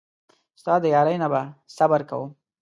[0.61, 1.41] ستا د یارۍ نه به
[1.77, 2.31] صبر کوم.